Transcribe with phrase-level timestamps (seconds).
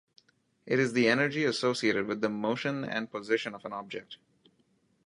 [0.65, 4.17] It is the energy associated with the motion and position of an object.